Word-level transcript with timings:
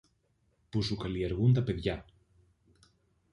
που 0.69 0.81
σου 0.81 0.95
καλλιεργούν 0.95 1.53
τα 1.53 1.63
παιδιά. 1.63 2.05